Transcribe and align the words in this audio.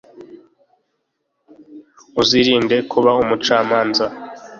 uzirinde 2.21 2.77
kuba 2.91 3.09
umucamanza 3.21 4.05